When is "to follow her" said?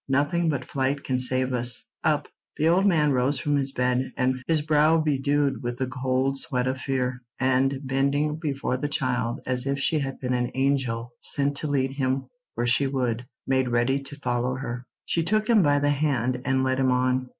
14.01-14.87